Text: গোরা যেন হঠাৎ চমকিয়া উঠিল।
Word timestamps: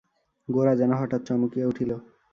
গোরা 0.49 0.73
যেন 0.75 0.91
হঠাৎ 0.93 1.21
চমকিয়া 1.25 1.65
উঠিল। 1.67 1.91